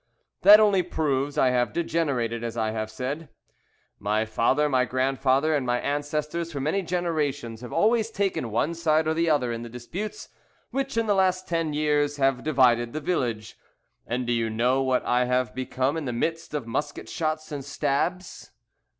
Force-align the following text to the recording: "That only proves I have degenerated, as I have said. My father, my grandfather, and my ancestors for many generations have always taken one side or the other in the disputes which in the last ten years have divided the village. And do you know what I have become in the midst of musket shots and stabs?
"That 0.41 0.59
only 0.59 0.81
proves 0.81 1.37
I 1.37 1.51
have 1.51 1.73
degenerated, 1.73 2.43
as 2.43 2.57
I 2.57 2.71
have 2.71 2.89
said. 2.89 3.29
My 3.99 4.25
father, 4.25 4.67
my 4.67 4.83
grandfather, 4.83 5.53
and 5.53 5.63
my 5.63 5.79
ancestors 5.79 6.51
for 6.51 6.59
many 6.59 6.81
generations 6.81 7.61
have 7.61 7.71
always 7.71 8.09
taken 8.09 8.49
one 8.49 8.73
side 8.73 9.07
or 9.07 9.13
the 9.13 9.29
other 9.29 9.51
in 9.51 9.61
the 9.61 9.69
disputes 9.69 10.29
which 10.71 10.97
in 10.97 11.05
the 11.05 11.13
last 11.13 11.47
ten 11.47 11.73
years 11.73 12.17
have 12.17 12.43
divided 12.43 12.93
the 12.93 12.99
village. 12.99 13.59
And 14.07 14.25
do 14.25 14.33
you 14.33 14.49
know 14.49 14.81
what 14.81 15.05
I 15.05 15.25
have 15.25 15.53
become 15.53 15.95
in 15.97 16.05
the 16.05 16.13
midst 16.13 16.55
of 16.55 16.65
musket 16.65 17.07
shots 17.07 17.51
and 17.51 17.63
stabs? 17.63 18.49